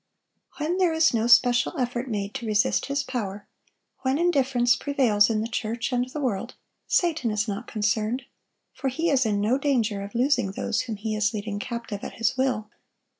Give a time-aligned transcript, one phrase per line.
[0.57, 3.47] When there is no special effort made to resist his power,
[3.99, 6.55] when indifference prevails in the church and the world,
[6.87, 8.23] Satan is not concerned;
[8.73, 12.13] for he is in no danger of losing those whom he is leading captive at
[12.13, 12.71] his will.